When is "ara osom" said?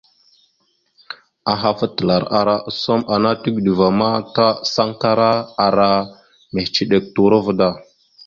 2.39-2.99